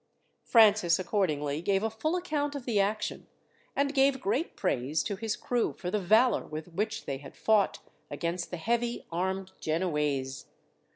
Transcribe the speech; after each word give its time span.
Francis 0.43 0.97
accordingly 0.97 1.61
gave 1.61 1.83
a 1.83 1.89
full 1.91 2.15
account 2.15 2.55
of 2.55 2.65
the 2.65 2.79
action, 2.79 3.27
and 3.75 3.93
gave 3.93 4.19
great 4.19 4.55
praise 4.55 5.03
to 5.03 5.15
his 5.15 5.35
crew 5.35 5.73
for 5.73 5.91
the 5.91 5.99
valour 5.99 6.47
with 6.47 6.69
which 6.69 7.05
they 7.05 7.19
had 7.19 7.37
fought 7.37 7.77
against 8.09 8.49
the 8.49 8.57
heavy 8.57 9.05
armed 9.11 9.51
Genoese. 9.59 10.47